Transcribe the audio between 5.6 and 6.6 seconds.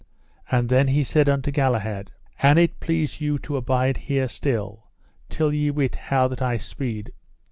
wit how that I